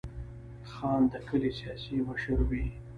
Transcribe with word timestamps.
خان 0.71 1.01
د 1.11 1.13
کلي 1.27 1.51
سیاسي 1.59 1.95
مشر 2.07 2.37
وي. 2.49 2.65